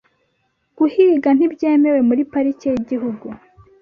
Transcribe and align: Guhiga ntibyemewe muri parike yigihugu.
Guhiga 0.77 1.29
ntibyemewe 1.33 1.99
muri 2.09 2.21
parike 2.31 2.67
yigihugu. 2.73 3.27